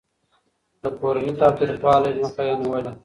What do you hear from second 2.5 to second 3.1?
نيوله.